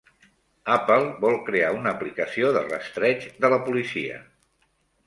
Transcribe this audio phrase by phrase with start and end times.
[0.75, 4.23] Apple vol crear una aplicació de rastreig de la policia